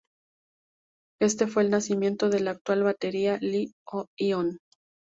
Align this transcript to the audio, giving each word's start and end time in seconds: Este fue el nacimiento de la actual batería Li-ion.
Este 1.21 1.45
fue 1.45 1.61
el 1.61 1.69
nacimiento 1.69 2.29
de 2.31 2.39
la 2.39 2.49
actual 2.49 2.81
batería 2.81 3.37
Li-ion. 3.39 4.57